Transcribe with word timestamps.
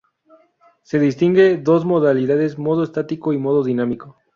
Se 0.81 0.97
distinguen 0.97 1.63
dos 1.63 1.85
modalidades: 1.85 2.57
"modo 2.57 2.81
estático" 2.81 3.33
y 3.33 3.37
"modo 3.37 3.63
dinámico". 3.63 4.17